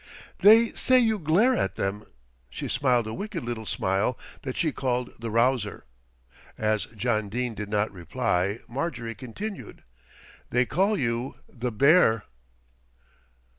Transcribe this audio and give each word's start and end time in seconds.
"They 0.39 0.71
say 0.71 0.97
you 0.97 1.19
glare 1.19 1.55
at 1.55 1.75
them." 1.75 2.07
She 2.49 2.67
smiled 2.67 3.05
a 3.05 3.13
wicked 3.13 3.43
little 3.43 3.67
smile 3.67 4.17
that 4.41 4.57
she 4.57 4.71
called 4.71 5.13
"the 5.21 5.29
rouser." 5.29 5.85
As 6.57 6.85
John 6.85 7.29
Dene 7.29 7.53
did 7.53 7.69
not 7.69 7.91
reply 7.93 8.57
Marjorie 8.67 9.13
continued: 9.13 9.83
"They 10.49 10.65
call 10.65 10.97
you 10.97 11.35
'the 11.47 11.71
bear.'" 11.73 12.23